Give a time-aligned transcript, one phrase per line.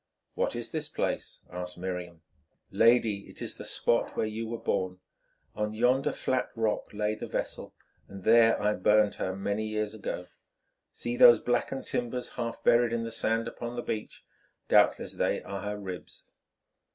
[0.33, 2.23] "What is this place?" asked Miriam.
[2.71, 4.97] "Lady, it is the spot where you were born.
[5.53, 7.75] On yonder flat rock lay the vessel,
[8.07, 10.25] and there I burned her many years ago.
[10.91, 14.25] See those blackened timbers half buried in the sand upon the beach;
[14.67, 16.23] doubtless they are her ribs."